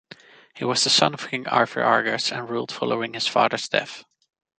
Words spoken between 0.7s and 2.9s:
the son of King Arvirargus and ruled